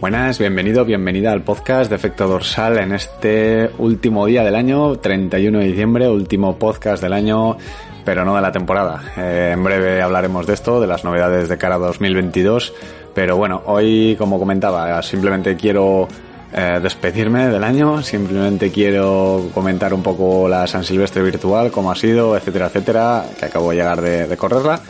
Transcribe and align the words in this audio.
Buenas, 0.00 0.38
bienvenido, 0.38 0.84
bienvenida 0.84 1.32
al 1.32 1.42
podcast 1.42 1.90
de 1.90 1.96
Efecto 1.96 2.28
Dorsal 2.28 2.78
en 2.78 2.92
este 2.92 3.68
último 3.78 4.26
día 4.26 4.44
del 4.44 4.54
año, 4.54 4.96
31 4.96 5.58
de 5.58 5.64
diciembre, 5.64 6.08
último 6.08 6.56
podcast 6.56 7.02
del 7.02 7.12
año, 7.12 7.56
pero 8.04 8.24
no 8.24 8.36
de 8.36 8.40
la 8.40 8.52
temporada. 8.52 9.02
Eh, 9.16 9.50
en 9.54 9.64
breve 9.64 10.00
hablaremos 10.00 10.46
de 10.46 10.54
esto, 10.54 10.80
de 10.80 10.86
las 10.86 11.02
novedades 11.02 11.48
de 11.48 11.58
cara 11.58 11.74
a 11.74 11.78
2022, 11.78 12.72
pero 13.12 13.36
bueno, 13.36 13.60
hoy, 13.66 14.14
como 14.16 14.38
comentaba, 14.38 15.02
simplemente 15.02 15.56
quiero 15.56 16.06
eh, 16.52 16.78
despedirme 16.80 17.48
del 17.48 17.64
año, 17.64 18.00
simplemente 18.00 18.70
quiero 18.70 19.50
comentar 19.52 19.92
un 19.92 20.04
poco 20.04 20.48
la 20.48 20.68
San 20.68 20.84
Silvestre 20.84 21.24
virtual, 21.24 21.72
cómo 21.72 21.90
ha 21.90 21.96
sido, 21.96 22.36
etcétera, 22.36 22.66
etcétera, 22.66 23.24
que 23.36 23.46
acabo 23.46 23.70
de 23.70 23.76
llegar 23.78 24.00
de, 24.00 24.28
de 24.28 24.36
correrla. 24.36 24.80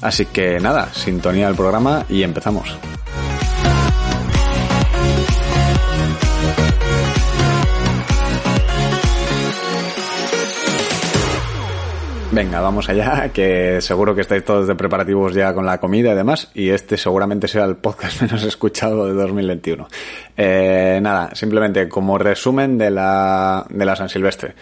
Así 0.00 0.24
que 0.24 0.58
nada, 0.58 0.88
sintonía 0.94 1.48
del 1.48 1.54
programa 1.54 2.06
y 2.08 2.22
empezamos. 2.22 2.78
Venga, 12.34 12.60
vamos 12.60 12.88
allá, 12.88 13.30
que 13.32 13.80
seguro 13.80 14.12
que 14.12 14.22
estáis 14.22 14.44
todos 14.44 14.66
de 14.66 14.74
preparativos 14.74 15.34
ya 15.34 15.54
con 15.54 15.64
la 15.64 15.78
comida 15.78 16.10
y 16.10 16.16
demás, 16.16 16.50
y 16.52 16.70
este 16.70 16.96
seguramente 16.96 17.46
sea 17.46 17.64
el 17.64 17.76
podcast 17.76 18.20
menos 18.22 18.42
escuchado 18.42 19.06
de 19.06 19.12
2021. 19.12 19.86
Eh, 20.36 20.98
nada, 21.00 21.32
simplemente 21.32 21.88
como 21.88 22.18
resumen 22.18 22.76
de 22.76 22.90
la, 22.90 23.64
de 23.70 23.84
la 23.84 23.94
San 23.94 24.08
Silvestre. 24.08 24.52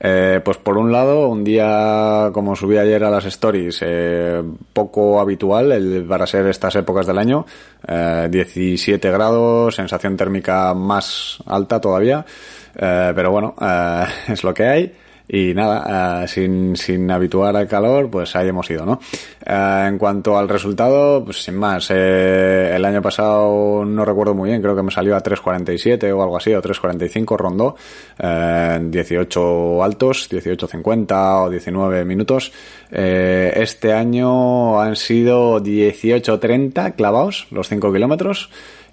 Eh, 0.00 0.40
pues 0.44 0.56
por 0.56 0.76
un 0.76 0.90
lado, 0.90 1.28
un 1.28 1.44
día, 1.44 2.30
como 2.32 2.56
subí 2.56 2.78
ayer 2.78 3.04
a 3.04 3.10
las 3.10 3.26
stories, 3.26 3.78
eh, 3.82 4.42
poco 4.72 5.20
habitual 5.20 5.70
el, 5.70 6.04
para 6.08 6.26
ser 6.26 6.48
estas 6.48 6.74
épocas 6.74 7.06
del 7.06 7.18
año, 7.18 7.46
eh, 7.86 8.26
17 8.28 9.08
grados, 9.08 9.76
sensación 9.76 10.16
térmica 10.16 10.74
más 10.74 11.38
alta 11.46 11.80
todavía, 11.80 12.26
eh, 12.74 13.12
pero 13.14 13.30
bueno, 13.30 13.54
eh, 13.60 14.04
es 14.32 14.42
lo 14.42 14.52
que 14.52 14.64
hay. 14.64 14.92
Y 15.32 15.54
nada, 15.54 16.24
eh, 16.24 16.28
sin, 16.28 16.74
sin 16.74 17.08
habituar 17.08 17.54
al 17.56 17.68
calor, 17.68 18.10
pues 18.10 18.34
ahí 18.34 18.48
hemos 18.48 18.68
ido, 18.68 18.84
¿no? 18.84 18.98
Eh, 19.46 19.84
en 19.86 19.96
cuanto 19.96 20.36
al 20.36 20.48
resultado, 20.48 21.24
pues 21.24 21.44
sin 21.44 21.54
más, 21.54 21.88
eh, 21.94 22.72
el 22.74 22.84
año 22.84 23.00
pasado 23.00 23.84
no 23.84 24.04
recuerdo 24.04 24.34
muy 24.34 24.50
bien, 24.50 24.60
creo 24.60 24.74
que 24.74 24.82
me 24.82 24.90
salió 24.90 25.14
a 25.14 25.22
3.47 25.22 26.12
o 26.12 26.20
algo 26.20 26.36
así, 26.36 26.52
o 26.52 26.60
3.45 26.60 27.36
rondó, 27.36 27.76
18 28.18 29.84
altos, 29.84 30.28
18.50 30.32 31.44
o 31.44 31.48
19 31.48 32.04
minutos. 32.04 32.52
este 32.90 33.92
año 33.92 34.80
han 34.80 34.96
sido 34.96 35.60
18.30 35.60 36.96
clavados, 36.96 37.46
los 37.52 37.68
5 37.68 37.92
kilómetros. 37.92 38.50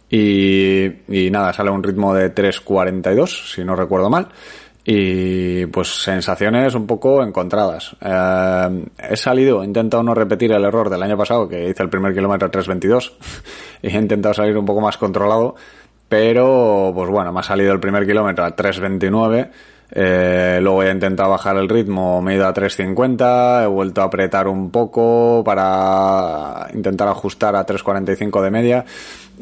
Y, 0.10 0.86
y 1.10 1.30
nada, 1.32 1.52
sale 1.52 1.70
un 1.70 1.84
ritmo 1.84 2.14
de 2.14 2.34
3.42, 2.34 3.56
si 3.56 3.66
no 3.66 3.76
recuerdo 3.76 4.10
mal 4.10 4.30
y 4.90 5.66
pues 5.66 5.90
sensaciones 6.04 6.74
un 6.74 6.88
poco 6.88 7.22
encontradas. 7.22 7.94
Eh, 8.00 8.86
he 8.98 9.18
salido, 9.18 9.62
he 9.62 9.66
intentado 9.66 10.02
no 10.02 10.14
repetir 10.14 10.54
el 10.54 10.64
error 10.64 10.90
del 10.90 11.04
año 11.04 11.18
pasado, 11.18 11.50
que 11.50 11.68
hice 11.68 11.84
el 11.84 11.90
primer 11.90 12.14
kilómetro 12.14 12.48
a 12.48 12.52
3.22, 12.52 13.12
y 13.82 13.88
he 13.90 14.00
intentado 14.00 14.34
salir 14.34 14.58
un 14.58 14.66
poco 14.66 14.80
más 14.80 14.96
controlado, 14.96 15.56
pero 16.08 16.94
pues 16.96 17.10
bueno, 17.10 17.34
me 17.34 17.42
ha 17.42 17.44
salido 17.44 17.74
el 17.74 17.82
primer 17.82 18.08
kilómetro 18.08 18.46
a 18.46 18.56
3.29, 18.56 19.50
eh, 19.92 20.60
luego 20.62 20.84
he 20.84 20.92
intentado 20.92 21.30
bajar 21.30 21.56
el 21.58 21.70
ritmo, 21.70 22.22
me 22.22 22.34
he 22.34 22.36
ido 22.36 22.48
a 22.48 22.54
3.50, 22.54 23.64
he 23.64 23.68
vuelto 23.68 24.02
a 24.02 24.06
apretar 24.06 24.48
un 24.48 24.70
poco 24.70 25.44
para 25.46 26.68
intentar 26.74 27.08
ajustar 27.08 27.56
a 27.56 27.66
3.45 27.66 28.42
de 28.42 28.52
media. 28.52 28.86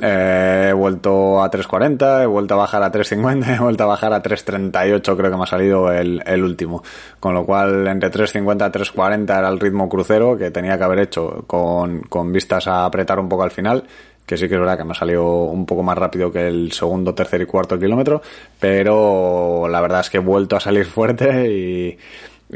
Eh, 0.01 0.67
he 0.69 0.73
vuelto 0.73 1.41
a 1.41 1.49
3.40, 1.49 2.23
he 2.23 2.25
vuelto 2.25 2.53
a 2.53 2.57
bajar 2.57 2.83
a 2.83 2.91
3.50, 2.91 3.55
he 3.55 3.59
vuelto 3.59 3.83
a 3.83 3.87
bajar 3.87 4.13
a 4.13 4.21
3.38, 4.21 5.17
creo 5.17 5.31
que 5.31 5.37
me 5.37 5.43
ha 5.43 5.47
salido 5.47 5.91
el, 5.91 6.21
el 6.25 6.43
último. 6.43 6.83
Con 7.19 7.33
lo 7.33 7.45
cual, 7.45 7.87
entre 7.87 8.11
3.50 8.11 8.69
y 8.69 8.71
3.40 8.71 9.39
era 9.39 9.49
el 9.49 9.59
ritmo 9.59 9.89
crucero 9.89 10.37
que 10.37 10.51
tenía 10.51 10.77
que 10.77 10.83
haber 10.83 10.99
hecho 10.99 11.43
con, 11.47 12.01
con 12.01 12.31
vistas 12.31 12.67
a 12.67 12.85
apretar 12.85 13.19
un 13.19 13.29
poco 13.29 13.43
al 13.43 13.51
final 13.51 13.83
que 14.25 14.37
sí 14.37 14.47
que 14.47 14.55
es 14.55 14.59
verdad 14.59 14.77
que 14.77 14.83
me 14.83 14.91
ha 14.91 14.95
salido 14.95 15.25
un 15.25 15.65
poco 15.65 15.83
más 15.83 15.97
rápido 15.97 16.31
que 16.31 16.47
el 16.47 16.71
segundo, 16.71 17.13
tercer 17.13 17.41
y 17.41 17.45
cuarto 17.45 17.79
kilómetro, 17.79 18.21
pero 18.59 19.67
la 19.69 19.81
verdad 19.81 20.01
es 20.01 20.09
que 20.09 20.17
he 20.17 20.21
vuelto 20.21 20.55
a 20.55 20.59
salir 20.59 20.85
fuerte 20.85 21.47
y, 21.51 21.97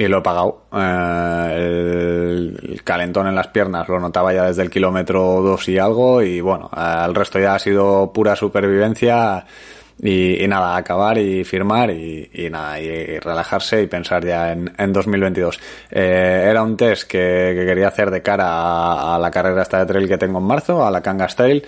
lo 0.08 0.20
he 0.20 0.22
pagado. 0.22 0.64
Eh, 0.74 1.54
el, 1.58 2.82
calentón 2.84 3.28
en 3.28 3.36
las 3.36 3.48
piernas 3.48 3.88
lo 3.90 4.00
notaba 4.00 4.34
ya 4.34 4.46
desde 4.46 4.64
el 4.64 4.70
kilómetro 4.70 5.42
2 5.42 5.70
y 5.70 5.78
algo 5.78 6.22
y 6.22 6.42
bueno, 6.42 6.70
el 6.76 7.14
resto 7.14 7.40
ya 7.40 7.56
ha 7.56 7.60
sido 7.60 8.12
pura 8.14 8.36
supervivencia 8.36 9.46
y, 10.02 10.44
y 10.44 10.48
nada, 10.48 10.76
acabar 10.78 11.18
y 11.18 11.44
firmar 11.44 11.92
y, 11.92 12.30
nada, 12.50 12.80
y, 12.80 13.20
relajarse 13.20 13.82
y 13.82 13.88
pensar 13.88 14.26
ya 14.26 14.52
en, 14.52 14.72
en 14.78 14.94
2022. 14.94 15.60
Eh, 15.92 16.48
era 16.50 16.64
un 16.64 16.78
test 16.78 17.04
que, 17.04 17.54
que, 17.56 17.66
quería 17.66 17.90
hacer 17.90 18.10
de 18.12 18.22
cara 18.22 19.16
a, 19.16 19.20
la 19.20 19.32
carrera 19.32 19.62
esta 19.62 19.80
de 19.80 19.86
trail 19.86 20.08
que 20.08 20.18
tengo 20.18 20.40
en 20.40 20.46
marzo, 20.46 20.86
a 20.86 20.92
la 20.92 21.02
Cangas 21.02 21.36
Trail. 21.36 21.66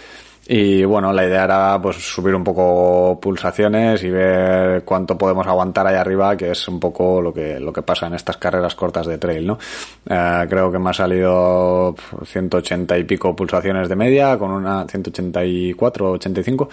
Y 0.54 0.84
bueno, 0.84 1.14
la 1.14 1.26
idea 1.26 1.46
era 1.46 1.82
pues 1.82 1.96
subir 1.96 2.36
un 2.36 2.44
poco 2.44 3.18
pulsaciones 3.22 4.04
y 4.04 4.10
ver 4.10 4.84
cuánto 4.84 5.18
podemos 5.18 5.48
aguantar 5.48 5.88
ahí 5.88 5.96
arriba, 5.96 6.36
que 6.36 6.52
es 6.52 6.68
un 6.68 6.78
poco 6.78 7.22
lo 7.22 7.34
que, 7.34 7.58
lo 7.58 7.72
que 7.72 7.84
pasa 7.84 8.08
en 8.08 8.16
estas 8.16 8.36
carreras 8.36 8.76
cortas 8.76 9.08
de 9.08 9.18
trail, 9.18 9.48
¿no? 9.48 9.58
Eh, 10.06 10.46
creo 10.50 10.70
que 10.70 10.78
me 10.78 10.90
ha 10.90 10.94
salido 10.94 11.96
180 12.26 12.98
y 12.98 13.06
pico 13.06 13.34
pulsaciones 13.34 13.88
de 13.88 13.96
media, 13.96 14.38
con 14.38 14.52
una 14.52 14.86
184, 14.86 16.12
85, 16.12 16.68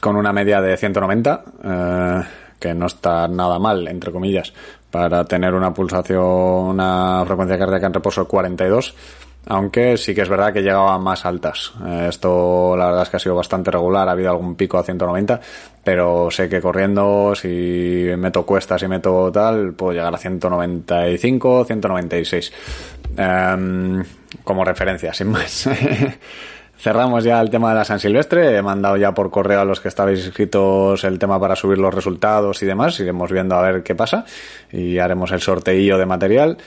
con 0.00 0.16
una 0.16 0.32
media 0.32 0.62
de 0.62 0.74
190, 0.74 1.44
eh, 1.64 2.22
que 2.58 2.72
no 2.72 2.86
está 2.86 3.28
nada 3.28 3.58
mal, 3.58 3.86
entre 3.88 4.10
comillas, 4.10 4.54
para 4.90 5.22
tener 5.26 5.52
una 5.52 5.74
pulsación, 5.74 6.24
una 6.24 7.24
frecuencia 7.26 7.58
cardíaca 7.58 7.88
en 7.88 7.92
reposo 7.92 8.22
de 8.22 8.26
42 8.26 8.94
aunque 9.48 9.96
sí 9.96 10.14
que 10.14 10.22
es 10.22 10.28
verdad 10.28 10.52
que 10.52 10.62
llegaba 10.62 10.98
más 10.98 11.24
altas. 11.24 11.72
Esto 12.06 12.76
la 12.76 12.86
verdad 12.86 13.02
es 13.02 13.08
que 13.08 13.16
ha 13.16 13.20
sido 13.20 13.34
bastante 13.34 13.70
regular, 13.70 14.06
ha 14.06 14.12
habido 14.12 14.30
algún 14.30 14.56
pico 14.56 14.78
a 14.78 14.82
190, 14.82 15.40
pero 15.82 16.30
sé 16.30 16.48
que 16.48 16.60
corriendo, 16.60 17.34
si 17.34 18.10
meto 18.18 18.44
cuestas 18.44 18.82
y 18.82 18.88
meto 18.88 19.32
tal, 19.32 19.72
puedo 19.72 19.92
llegar 19.92 20.14
a 20.14 20.18
195, 20.18 21.64
196. 21.64 22.52
Um, 23.18 24.04
como 24.44 24.64
referencia, 24.64 25.14
sin 25.14 25.28
más. 25.28 25.68
Cerramos 26.78 27.24
ya 27.24 27.40
el 27.40 27.50
tema 27.50 27.70
de 27.70 27.76
la 27.76 27.84
San 27.84 27.98
Silvestre. 27.98 28.56
He 28.56 28.62
mandado 28.62 28.96
ya 28.98 29.12
por 29.12 29.30
correo 29.30 29.60
a 29.60 29.64
los 29.64 29.80
que 29.80 29.88
estabais 29.88 30.24
inscritos 30.24 31.02
el 31.02 31.18
tema 31.18 31.40
para 31.40 31.56
subir 31.56 31.78
los 31.78 31.92
resultados 31.92 32.62
y 32.62 32.66
demás. 32.66 33.00
Iremos 33.00 33.32
viendo 33.32 33.56
a 33.56 33.62
ver 33.62 33.82
qué 33.82 33.96
pasa 33.96 34.24
y 34.70 34.98
haremos 34.98 35.32
el 35.32 35.40
sorteillo 35.40 35.98
de 35.98 36.06
material. 36.06 36.58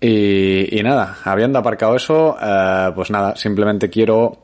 Y, 0.00 0.80
nada, 0.82 1.16
habiendo 1.24 1.58
aparcado 1.58 1.96
eso, 1.96 2.36
eh, 2.40 2.90
pues 2.94 3.10
nada, 3.10 3.36
simplemente 3.36 3.88
quiero 3.88 4.36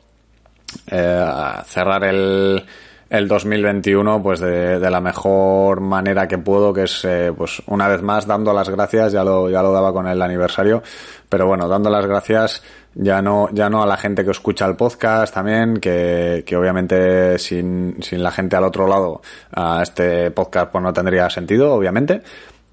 eh, 0.87 1.25
cerrar 1.67 2.05
el, 2.05 2.65
el 3.11 3.29
2021 3.29 4.23
pues 4.23 4.41
de, 4.41 4.79
de, 4.79 4.91
la 4.91 5.01
mejor 5.01 5.81
manera 5.81 6.27
que 6.27 6.39
puedo, 6.39 6.73
que 6.73 6.85
es 6.85 7.05
eh, 7.05 7.33
pues 7.37 7.63
una 7.67 7.89
vez 7.89 8.01
más 8.01 8.27
dando 8.27 8.55
las 8.55 8.71
gracias, 8.71 9.13
ya 9.13 9.23
lo, 9.23 9.51
ya 9.51 9.63
lo 9.63 9.73
daba 9.73 9.93
con 9.93 10.07
el 10.07 10.23
aniversario, 10.23 10.83
pero 11.29 11.47
bueno, 11.47 11.69
dando 11.69 11.91
las 11.91 12.07
gracias 12.07 12.63
ya 12.95 13.23
no, 13.23 13.49
ya 13.53 13.71
no 13.71 13.83
a 13.83 13.87
la 13.87 13.97
gente 13.97 14.25
que 14.25 14.31
escucha 14.31 14.67
el 14.67 14.77
podcast 14.77 15.33
también, 15.35 15.79
que, 15.79 16.43
que 16.47 16.57
obviamente 16.57 17.39
sin, 17.39 17.97
sin 18.01 18.23
la 18.23 18.31
gente 18.31 18.57
al 18.57 18.65
otro 18.65 18.87
lado, 18.87 19.23
uh, 19.57 19.81
este 19.83 20.31
podcast 20.31 20.71
pues 20.73 20.83
no 20.83 20.93
tendría 20.93 21.31
sentido, 21.31 21.73
obviamente, 21.73 22.23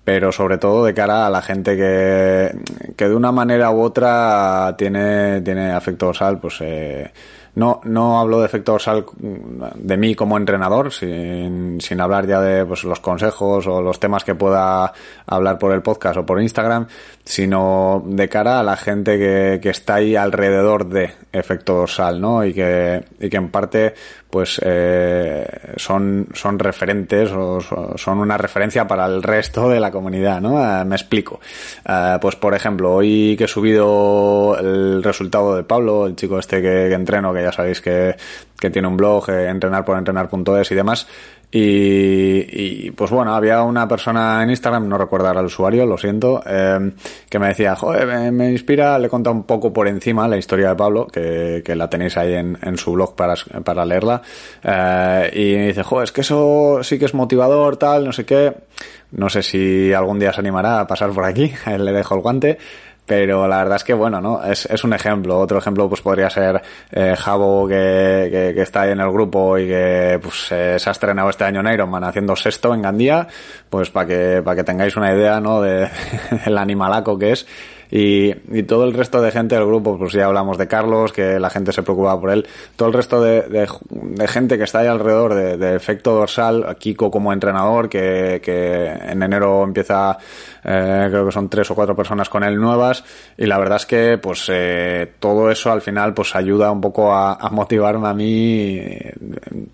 pero 0.08 0.32
sobre 0.32 0.58
todo 0.58 0.86
de 0.86 0.94
cara 0.94 1.28
a 1.28 1.30
la 1.30 1.42
gente 1.42 1.76
que, 1.76 2.58
que 2.96 3.10
de 3.10 3.14
una 3.14 3.34
manera 3.34 3.72
u 3.72 3.82
otra 3.82 4.74
tiene, 4.78 5.42
tiene 5.42 5.74
afecto 5.74 6.06
dorsal, 6.06 6.40
pues 6.40 6.60
eh, 6.62 7.12
no, 7.58 7.82
no 7.86 8.20
hablo 8.20 8.40
de 8.40 8.46
efecto 8.46 8.74
dorsal 8.74 9.04
de 9.18 9.98
mí 9.98 10.14
como 10.14 10.38
entrenador, 10.38 10.94
sin, 10.94 11.82
sin 11.82 12.00
hablar 12.00 12.28
ya 12.28 12.40
de 12.40 12.64
pues, 12.68 12.84
los 12.84 13.00
consejos 13.00 13.66
o 13.66 13.82
los 13.82 14.00
temas 14.00 14.24
que 14.24 14.36
pueda 14.36 14.94
hablar 15.26 15.58
por 15.58 15.72
el 15.72 15.82
podcast 15.82 16.18
o 16.18 16.26
por 16.26 16.40
Instagram, 16.40 16.86
sino 17.26 18.04
de 18.06 18.30
cara 18.30 18.60
a 18.60 18.64
la 18.64 18.78
gente 18.78 19.18
que, 19.18 19.60
que 19.60 19.70
está 19.70 19.96
ahí 19.96 20.16
alrededor 20.16 20.88
de 20.88 21.16
efecto 21.34 21.74
dorsal, 21.74 22.22
¿no? 22.22 22.46
Y 22.46 22.54
que, 22.54 23.04
y 23.20 23.28
que 23.28 23.38
en 23.38 23.50
parte 23.50 23.96
pues 24.30 24.62
eh, 24.64 25.48
son, 25.78 26.28
son 26.34 26.60
referentes 26.60 27.32
o 27.32 27.60
son 27.96 28.20
una 28.20 28.38
referencia 28.38 28.86
para 28.86 29.06
el 29.06 29.24
resto 29.24 29.70
de 29.70 29.80
la 29.80 29.90
comunidad, 29.90 30.42
¿no? 30.42 30.62
Eh, 30.62 30.86
me 30.86 30.96
explico. 30.96 31.40
Eh, 31.88 32.18
pues 32.22 32.36
por 32.36 32.54
ejemplo, 32.54 32.94
hoy 32.94 33.36
que 33.38 33.46
he 33.46 33.48
subido 33.48 34.58
el 34.60 35.02
resultado 35.02 35.56
de 35.56 35.64
Pablo, 35.64 36.06
el 36.06 36.16
chico 36.16 36.40
este 36.40 36.62
que, 36.62 36.88
que 36.90 36.94
entreno, 36.94 37.34
que 37.34 37.47
ya 37.48 37.52
sabéis 37.52 37.82
que, 37.82 38.16
que 38.60 38.70
tiene 38.70 38.88
un 38.88 38.98
blog, 38.98 39.30
eh, 39.30 39.50
entrenar 39.50 39.86
por 39.86 39.98
entrenar.es 39.98 40.72
y 40.72 40.76
demás. 40.76 41.08
Y, 41.50 42.92
pues 42.92 43.10
bueno, 43.10 43.34
había 43.34 43.64
una 43.64 43.88
persona 43.88 44.44
en 44.44 44.50
Instagram, 44.50 44.88
no 44.88 44.98
recuerdo 44.98 45.28
ahora 45.28 45.40
el 45.40 45.46
usuario, 45.46 45.86
lo 45.86 45.98
siento, 45.98 46.44
eh, 46.46 46.92
que 47.30 47.40
me 47.40 47.48
decía, 47.48 47.74
joder, 47.76 48.34
me, 48.34 48.52
inspira, 48.52 49.00
le 49.00 49.08
conta 49.08 49.32
un 49.32 49.44
poco 49.44 49.72
por 49.72 49.88
encima 49.88 50.28
la 50.28 50.36
historia 50.36 50.70
de 50.70 50.76
Pablo, 50.76 51.08
que, 51.08 51.62
que 51.64 51.74
la 51.74 51.90
tenéis 51.90 52.18
ahí 52.18 52.34
en, 52.34 52.58
en 52.62 52.78
su 52.78 52.92
blog 52.92 53.16
para, 53.16 53.36
para 53.64 53.86
leerla, 53.86 54.22
eh, 54.62 55.32
y 55.34 55.56
me 55.56 55.68
dice, 55.68 55.84
joder, 55.84 56.04
es 56.04 56.12
que 56.12 56.22
eso 56.22 56.80
sí 56.84 57.00
que 57.00 57.06
es 57.06 57.14
motivador, 57.14 57.78
tal, 57.78 58.04
no 58.04 58.12
sé 58.12 58.26
qué, 58.26 58.54
no 59.12 59.30
sé 59.30 59.42
si 59.42 59.94
algún 59.94 60.20
día 60.20 60.34
se 60.34 60.42
animará 60.42 60.82
a 60.82 60.88
pasar 60.88 61.12
por 61.12 61.24
aquí, 61.24 61.54
le 61.78 61.92
dejo 61.94 62.14
el 62.16 62.22
guante, 62.22 62.58
pero 63.08 63.48
la 63.48 63.60
verdad 63.60 63.78
es 63.78 63.86
que 63.86 63.94
bueno, 63.94 64.20
¿no? 64.20 64.44
Es, 64.44 64.66
es 64.66 64.84
un 64.84 64.94
ejemplo. 64.94 65.40
Otro 65.40 65.58
ejemplo 65.58 65.88
pues 65.88 66.02
podría 66.02 66.30
ser 66.30 66.62
eh, 66.92 67.16
Javo 67.18 67.66
que, 67.66 68.54
que, 68.54 68.62
está 68.62 68.82
ahí 68.82 68.92
en 68.92 69.00
el 69.00 69.10
grupo 69.10 69.58
y 69.58 69.66
que 69.66 70.20
pues 70.22 70.52
eh, 70.52 70.78
se 70.78 70.90
ha 70.90 70.92
estrenado 70.92 71.30
este 71.30 71.46
año 71.46 71.62
en 71.62 71.74
Ironman 71.74 72.04
haciendo 72.04 72.36
sexto 72.36 72.74
en 72.74 72.82
Gandía, 72.82 73.26
pues 73.70 73.90
para 73.90 74.08
que, 74.08 74.42
para 74.44 74.58
que 74.58 74.64
tengáis 74.66 74.98
una 74.98 75.14
idea, 75.16 75.40
¿no? 75.40 75.62
De, 75.62 75.90
el 76.46 76.58
animalaco 76.58 77.18
que 77.18 77.32
es. 77.32 77.48
Y, 77.90 78.34
todo 78.64 78.84
el 78.84 78.94
resto 78.94 79.22
de 79.22 79.32
gente 79.32 79.56
del 79.56 79.66
grupo, 79.66 79.98
pues 79.98 80.14
ya 80.14 80.26
hablamos 80.26 80.58
de 80.58 80.68
Carlos, 80.68 81.14
que 81.14 81.40
la 81.40 81.50
gente 81.50 81.72
se 81.72 81.84
preocupa 81.84 82.20
por 82.20 82.32
él, 82.32 82.46
todo 82.76 82.90
el 82.90 82.94
resto 82.94 83.22
de, 83.22 83.68
gente 84.28 84.58
que 84.58 84.64
está 84.66 84.80
ahí 84.80 84.88
alrededor 84.88 85.34
de, 85.34 85.76
efecto 85.76 86.14
dorsal, 86.14 86.76
Kiko 86.78 87.10
como 87.10 87.32
entrenador, 87.32 87.88
que, 87.88 88.42
en 88.46 89.24
enero 89.24 89.64
empieza, 89.64 90.18
eh, 90.64 91.08
creo 91.10 91.26
que 91.26 91.32
son 91.32 91.50
tres 91.50 91.72
o 91.72 91.76
cuatro 91.76 91.96
personas 91.96 92.30
con 92.30 92.44
él 92.44 92.60
nuevas, 92.60 93.04
y 93.38 93.46
la 93.46 93.58
verdad 93.58 93.78
es 93.78 93.86
que 93.86 94.18
pues 94.18 94.48
eh, 94.52 95.14
todo 95.20 95.50
eso 95.50 95.72
al 95.72 95.82
final 95.82 96.14
pues 96.14 96.36
ayuda 96.36 96.72
un 96.72 96.82
poco 96.82 97.14
a, 97.14 97.36
a 97.36 97.50
motivarme 97.50 98.08
a 98.08 98.14
mí 98.14 98.78
eh, 98.80 99.14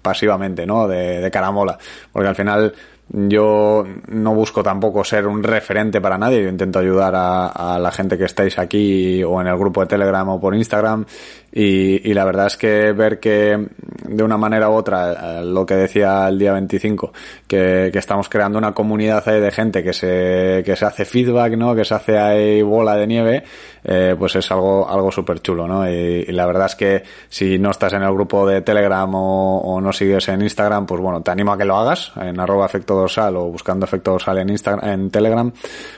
pasivamente, 0.01 0.65
¿no? 0.65 0.88
De, 0.88 1.19
de 1.19 1.31
caramola, 1.31 1.77
porque 2.12 2.30
al 2.30 2.36
final 2.36 2.74
yo 3.13 3.86
no 4.07 4.33
busco 4.33 4.63
tampoco 4.63 5.04
ser 5.04 5.27
un 5.27 5.44
referente 5.44 6.01
para 6.01 6.18
nadie, 6.18 6.42
yo 6.42 6.50
intento 6.50 6.80
ayudar 6.80 7.13
a, 7.15 7.77
la 7.80 7.92
gente 7.92 8.18
que 8.18 8.25
estáis 8.25 8.57
aquí 8.57 9.24
o 9.24 9.39
en 9.39 9.48
el 9.48 9.57
grupo 9.57 9.81
de 9.81 9.88
Telegram 9.88 10.27
o 10.30 10.39
por 10.39 10.56
Instagram. 10.56 11.06
Y, 11.51 12.10
y, 12.10 12.13
la 12.15 12.25
verdad 12.25 12.48
es 12.48 12.57
que 12.57 12.92
ver 12.92 13.19
que 13.19 13.68
de 14.03 14.23
una 14.23 14.38
manera 14.38 14.69
u 14.69 14.73
otra, 14.73 15.39
eh, 15.39 15.45
lo 15.45 15.65
que 15.65 15.75
decía 15.75 16.27
el 16.27 16.38
día 16.38 16.53
25, 16.53 17.11
que, 17.47 17.89
que 17.91 18.00
estamos 18.00 18.29
creando 18.29 18.57
una 18.57 18.73
comunidad 18.73 19.27
ahí 19.27 19.39
de 19.39 19.51
gente 19.51 19.83
que 19.83 19.94
se, 19.94 20.63
que 20.65 20.75
se 20.75 20.85
hace 20.85 21.05
feedback, 21.05 21.55
¿no? 21.55 21.75
Que 21.75 21.85
se 21.85 21.94
hace 21.94 22.17
ahí 22.17 22.61
bola 22.61 22.95
de 22.95 23.07
nieve, 23.07 23.44
eh, 23.83 24.15
pues 24.17 24.35
es 24.35 24.51
algo, 24.51 24.89
algo 24.89 25.11
súper 25.11 25.41
chulo, 25.41 25.67
¿no? 25.67 25.89
Y, 25.89 26.25
la 26.33 26.45
verdad 26.45 26.65
es 26.67 26.75
que 26.75 27.03
si 27.29 27.59
no 27.59 27.71
estás 27.71 27.94
en 27.94 28.03
el 28.03 28.11
grupo 28.13 28.47
de 28.47 28.61
Telegram 28.61 29.13
o, 29.13 29.59
o, 29.59 29.81
no 29.81 29.94
sigues 29.94 30.27
en 30.29 30.41
Instagram, 30.41 30.85
pues 30.85 31.01
bueno, 31.01 31.21
te 31.21 31.31
animo 31.31 31.53
a 31.53 31.57
que 31.57 31.65
lo 31.65 31.75
hagas 31.75 32.11
en 32.19 32.39
arroba 32.39 32.65
efecto 32.65 32.95
dorsal 32.95 33.35
o 33.35 33.45
buscando 33.45 33.85
efecto 33.85 34.11
dorsal 34.11 34.39
en 34.39 34.50
Instagram, 34.50 34.89
en 34.89 35.09
Telegram, 35.11 35.51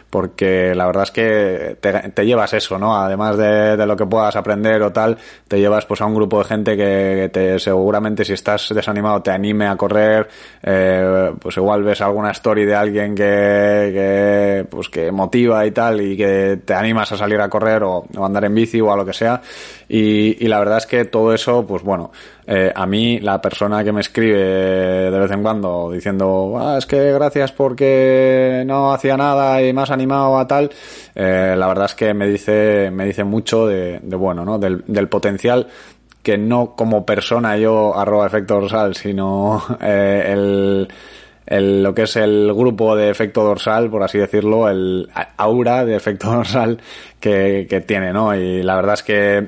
porque 0.10 0.74
la 0.76 0.86
verdad 0.88 1.04
es 1.04 1.12
que 1.12 1.78
te, 1.80 1.92
te 2.10 2.26
llevas 2.26 2.54
eso, 2.54 2.78
¿no? 2.78 2.96
Además 2.98 3.38
de, 3.38 3.78
de, 3.78 3.86
lo 3.86 3.96
que 3.96 4.06
puedas 4.06 4.36
aprender 4.36 4.82
o 4.82 4.92
tal, 4.92 5.18
te 5.48 5.60
llevas 5.60 5.86
pues 5.86 6.02
a 6.02 6.06
un 6.06 6.16
grupo 6.16 6.40
de 6.40 6.46
gente 6.46 6.78
que 6.78 7.30
te 7.32 7.60
si 8.24 8.34
estás 8.34 8.70
desanimado 8.74 9.22
te 9.22 9.32
anime 9.32 9.68
a 9.68 9.76
correr, 9.76 10.28
eh, 10.64 11.32
pues 11.40 11.58
igual 11.58 11.84
ves 11.84 12.02
alguna 12.02 12.32
story 12.32 12.66
de 12.66 12.76
alguien 12.76 13.16
que, 13.16 13.92
que, 13.94 14.68
pues 14.70 14.90
que 14.90 15.12
motiva 15.12 15.66
y 15.66 15.72
tal 15.72 16.02
y 16.02 16.18
que 16.18 16.60
te 16.64 16.74
animas 16.74 17.12
a 17.12 17.18
salir 17.18 17.40
a 17.40 17.50
correr 17.50 17.84
o, 17.84 18.06
o 18.16 18.26
andar 18.26 18.46
en 18.46 18.56
bici 18.56 18.82
o 18.82 18.92
a 18.92 18.98
lo 18.98 19.06
que 19.06 19.14
sea. 19.14 19.42
Y, 19.88 20.48
la 20.48 20.60
verdad 20.60 20.78
es 20.78 20.88
que 20.88 21.06
todo 21.06 21.34
eso, 21.34 21.66
pues 21.66 21.84
bueno, 21.84 22.12
eh, 22.48 22.72
a 22.74 22.86
mí 22.86 23.20
la 23.20 23.42
persona 23.42 23.84
que 23.84 23.92
me 23.92 24.02
escribe 24.02 24.38
de 24.38 25.20
vez 25.20 25.32
en 25.32 25.42
cuando 25.42 25.92
diciendo 25.92 26.56
ah, 26.60 26.78
es 26.78 26.86
que 26.86 27.12
gracias 27.12 27.52
porque 27.52 28.64
no 28.68 28.94
hacía 28.94 29.18
nada 29.18 29.62
y 29.64 29.74
más 29.74 29.90
animado 29.90 30.38
a 30.38 30.46
tal 30.46 30.70
eh, 31.16 31.56
la 31.58 31.68
verdad 31.68 31.86
es 31.86 31.96
que 31.96 32.14
me 32.14 32.28
dice 32.28 32.92
me 32.92 33.06
dice 33.06 33.24
mucho 33.24 33.66
de, 33.66 34.00
bueno 34.00 34.46
no 34.46 34.60
del, 34.60 35.08
potencial 35.10 35.68
que 36.26 36.40
no 36.40 36.76
como 36.76 37.06
persona 37.06 37.56
yo 37.56 37.96
arroba 37.96 38.26
efecto 38.26 38.56
dorsal 38.60 38.96
sino 38.96 39.64
eh, 39.80 40.24
el 40.34 40.88
el, 41.46 41.84
lo 41.84 41.94
que 41.94 42.04
es 42.04 42.16
el 42.16 42.52
grupo 42.56 42.96
de 42.96 43.12
efecto 43.12 43.44
dorsal, 43.44 43.92
por 43.92 44.02
así 44.02 44.18
decirlo, 44.18 44.68
el 44.68 45.08
aura 45.38 45.86
de 45.86 45.96
efecto 45.96 46.32
dorsal 46.32 46.82
que, 47.20 47.68
que 47.70 47.82
tiene, 47.82 48.12
¿no? 48.12 48.36
Y 48.36 48.64
la 48.64 48.76
verdad 48.76 48.96
es 48.96 49.04
que 49.04 49.38
eh, 49.38 49.48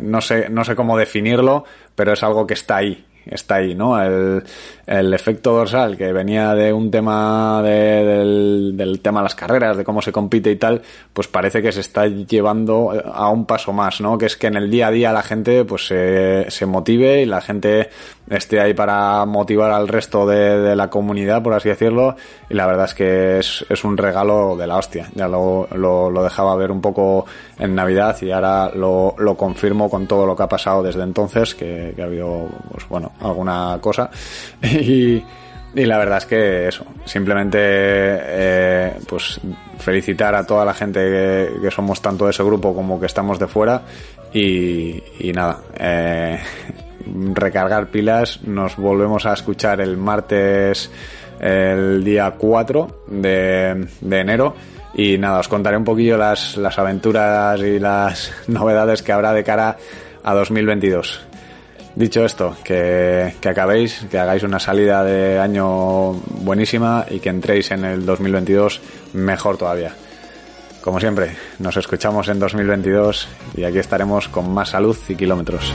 no 0.00 0.22
sé, 0.22 0.48
no 0.48 0.64
sé 0.64 0.74
cómo 0.74 0.96
definirlo, 0.96 1.64
pero 1.94 2.14
es 2.14 2.22
algo 2.22 2.46
que 2.46 2.54
está 2.54 2.76
ahí, 2.76 3.04
está 3.26 3.56
ahí, 3.56 3.74
¿no? 3.74 4.00
El, 4.00 4.42
el 4.86 5.14
efecto 5.14 5.52
dorsal 5.52 5.96
que 5.96 6.12
venía 6.12 6.54
de 6.54 6.72
un 6.72 6.90
tema 6.90 7.60
de, 7.62 8.04
del, 8.04 8.76
del, 8.76 9.00
tema 9.00 9.20
de 9.20 9.24
las 9.24 9.34
carreras, 9.34 9.76
de 9.76 9.84
cómo 9.84 10.00
se 10.00 10.12
compite 10.12 10.50
y 10.50 10.56
tal, 10.56 10.82
pues 11.12 11.26
parece 11.28 11.60
que 11.60 11.72
se 11.72 11.80
está 11.80 12.06
llevando 12.06 12.92
a 13.12 13.28
un 13.30 13.46
paso 13.46 13.72
más, 13.72 14.00
¿no? 14.00 14.16
Que 14.16 14.26
es 14.26 14.36
que 14.36 14.46
en 14.46 14.56
el 14.56 14.70
día 14.70 14.88
a 14.88 14.90
día 14.90 15.12
la 15.12 15.22
gente 15.22 15.64
pues 15.64 15.86
se, 15.86 16.46
se 16.50 16.66
motive 16.66 17.22
y 17.22 17.26
la 17.26 17.40
gente 17.40 17.90
esté 18.28 18.60
ahí 18.60 18.74
para 18.74 19.24
motivar 19.24 19.70
al 19.70 19.88
resto 19.88 20.26
de, 20.26 20.74
la 20.76 20.90
comunidad, 20.90 21.42
por 21.42 21.54
así 21.54 21.68
decirlo, 21.68 22.16
y 22.48 22.54
la 22.54 22.66
verdad 22.66 22.86
es 22.86 22.94
que 22.94 23.38
es, 23.38 23.84
un 23.84 23.96
regalo 23.96 24.56
de 24.56 24.66
la 24.66 24.76
hostia. 24.76 25.08
Ya 25.14 25.28
lo, 25.28 25.68
lo, 25.74 26.22
dejaba 26.22 26.56
ver 26.56 26.70
un 26.70 26.80
poco 26.80 27.26
en 27.58 27.74
Navidad 27.74 28.16
y 28.22 28.30
ahora 28.30 28.70
lo, 28.74 29.14
confirmo 29.36 29.88
con 29.88 30.06
todo 30.06 30.26
lo 30.26 30.34
que 30.34 30.42
ha 30.42 30.48
pasado 30.48 30.82
desde 30.82 31.02
entonces, 31.02 31.54
que, 31.54 31.92
que 31.94 32.02
ha 32.02 32.06
habido, 32.06 32.48
pues 32.72 32.88
bueno, 32.88 33.12
alguna 33.20 33.78
cosa. 33.80 34.10
Y, 35.76 35.84
la 35.84 35.98
verdad 35.98 36.18
es 36.18 36.24
que 36.24 36.68
eso, 36.68 36.86
simplemente 37.04 37.58
eh, 37.60 38.92
pues 39.06 39.38
felicitar 39.78 40.34
a 40.34 40.46
toda 40.46 40.64
la 40.64 40.72
gente 40.72 41.00
que, 41.60 41.70
somos 41.70 42.00
tanto 42.00 42.24
de 42.24 42.30
ese 42.30 42.42
grupo 42.42 42.74
como 42.74 42.98
que 42.98 43.04
estamos 43.04 43.38
de 43.38 43.46
fuera 43.46 43.82
y, 44.32 45.02
y 45.18 45.32
nada, 45.34 45.60
eh, 45.78 46.38
recargar 47.34 47.88
pilas, 47.88 48.42
nos 48.42 48.76
volvemos 48.76 49.26
a 49.26 49.32
escuchar 49.32 49.80
el 49.80 49.96
martes 49.96 50.90
el 51.40 52.02
día 52.02 52.34
4 52.36 53.04
de, 53.08 53.88
de 54.00 54.20
enero 54.20 54.54
y 54.94 55.18
nada, 55.18 55.40
os 55.40 55.48
contaré 55.48 55.76
un 55.76 55.84
poquillo 55.84 56.16
las, 56.16 56.56
las 56.56 56.78
aventuras 56.78 57.60
y 57.60 57.78
las 57.78 58.32
novedades 58.48 59.02
que 59.02 59.12
habrá 59.12 59.32
de 59.34 59.44
cara 59.44 59.76
a 60.24 60.34
2022. 60.34 61.20
Dicho 61.94 62.24
esto, 62.24 62.56
que, 62.64 63.34
que, 63.40 63.48
acabéis, 63.48 64.06
que 64.10 64.18
hagáis 64.18 64.42
una 64.42 64.58
salida 64.58 65.02
de 65.02 65.38
año 65.38 66.12
buenísima 66.12 67.06
y 67.08 67.20
que 67.20 67.30
entréis 67.30 67.70
en 67.70 67.84
el 67.84 68.04
2022 68.04 68.80
mejor 69.14 69.56
todavía. 69.56 69.92
Como 70.82 71.00
siempre, 71.00 71.36
nos 71.58 71.76
escuchamos 71.76 72.28
en 72.28 72.38
2022 72.38 73.28
y 73.56 73.64
aquí 73.64 73.78
estaremos 73.78 74.28
con 74.28 74.52
más 74.52 74.70
salud 74.70 74.96
y 75.08 75.14
kilómetros. 75.14 75.72